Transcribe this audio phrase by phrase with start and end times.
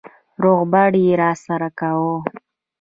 [0.43, 2.15] روغبړ يې راسره کاوه.